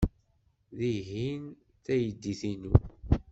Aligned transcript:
Tihin 0.77 1.41
d 1.55 1.83
taydit-inu. 1.85 2.73